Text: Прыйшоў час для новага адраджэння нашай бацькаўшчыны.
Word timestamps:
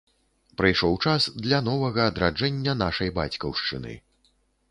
Прыйшоў 0.61 0.95
час 1.07 1.27
для 1.47 1.59
новага 1.67 2.07
адраджэння 2.11 2.73
нашай 2.83 3.13
бацькаўшчыны. 3.21 3.93